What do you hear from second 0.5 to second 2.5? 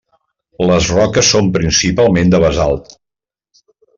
Les roques són principalment de